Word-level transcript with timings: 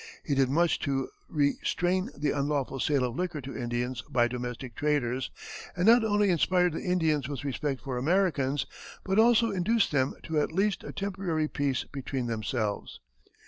He 0.25 0.33
did 0.33 0.49
much 0.49 0.79
to 0.79 1.09
restrain 1.29 2.09
the 2.17 2.31
unlawful 2.31 2.79
sale 2.79 3.03
of 3.03 3.15
liquor 3.15 3.39
to 3.41 3.55
Indians 3.55 4.01
by 4.09 4.27
domestic 4.27 4.73
traders, 4.75 5.29
and 5.75 5.85
not 5.85 6.03
only 6.03 6.31
inspired 6.31 6.73
the 6.73 6.81
Indians 6.81 7.29
with 7.29 7.43
respect 7.45 7.81
for 7.83 7.99
Americans, 7.99 8.65
but 9.03 9.19
also 9.19 9.51
induced 9.51 9.91
them 9.91 10.15
to 10.23 10.39
at 10.41 10.51
least 10.51 10.83
a 10.83 10.91
temporary 10.91 11.47
peace 11.47 11.83
between 11.83 12.25
themselves. 12.25 12.99